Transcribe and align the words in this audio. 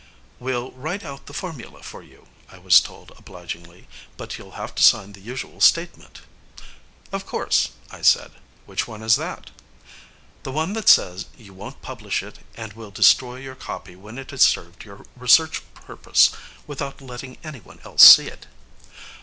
"We'll 0.39 0.71
write 0.71 1.05
out 1.05 1.27
the 1.27 1.31
formula 1.31 1.83
for 1.83 2.01
you," 2.01 2.25
I 2.49 2.57
was 2.57 2.79
told 2.81 3.11
obligingly. 3.17 3.87
"But 4.17 4.35
you'll 4.35 4.53
have 4.57 4.73
to 4.73 4.81
sign 4.83 5.13
the 5.13 5.21
usual 5.21 5.61
statement." 5.61 6.21
"Of 7.11 7.27
course," 7.27 7.73
I 7.91 8.01
said. 8.01 8.31
"Which 8.65 8.87
one 8.87 9.03
is 9.03 9.15
that?" 9.17 9.51
"The 10.41 10.51
one 10.51 10.73
that 10.73 10.89
says 10.89 11.27
you 11.37 11.53
won't 11.53 11.83
publish 11.83 12.23
it, 12.23 12.39
and 12.55 12.73
will 12.73 12.89
destroy 12.89 13.35
your 13.41 13.53
copy 13.53 13.95
when 13.95 14.17
it 14.17 14.31
has 14.31 14.41
served 14.41 14.83
your 14.85 15.05
research 15.15 15.61
purpose, 15.75 16.31
without 16.65 16.99
letting 16.99 17.37
anyone 17.43 17.79
else 17.85 18.01
see 18.01 18.25
it." 18.25 18.47